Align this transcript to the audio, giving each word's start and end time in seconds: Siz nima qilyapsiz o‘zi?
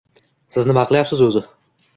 Siz 0.55 0.65
nima 0.71 0.87
qilyapsiz 0.93 1.23
o‘zi? 1.29 1.47